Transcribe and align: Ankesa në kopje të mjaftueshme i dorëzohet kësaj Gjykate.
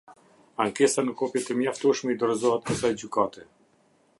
Ankesa 0.63 1.03
në 1.09 1.13
kopje 1.19 1.43
të 1.49 1.57
mjaftueshme 1.59 2.15
i 2.15 2.17
dorëzohet 2.25 2.67
kësaj 2.71 2.91
Gjykate. 3.03 3.47